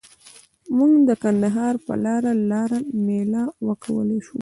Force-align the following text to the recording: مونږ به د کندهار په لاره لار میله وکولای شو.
مونږ 0.77 0.93
به 1.07 1.13
د 1.17 1.19
کندهار 1.23 1.75
په 1.85 1.93
لاره 2.05 2.31
لار 2.51 2.71
میله 3.05 3.43
وکولای 3.67 4.19
شو. 4.25 4.37